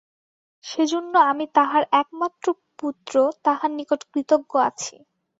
সেজন্য 0.63 1.13
আমি 1.31 1.45
তাঁহার 1.55 1.83
একমাত্র 2.01 2.45
পুত্র 2.79 3.13
তাঁহার 3.45 3.71
নিকট 3.77 4.01
কৃতজ্ঞ 4.11 4.51
আছি। 4.69 4.95